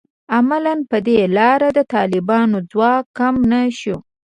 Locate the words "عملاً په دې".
0.35-1.17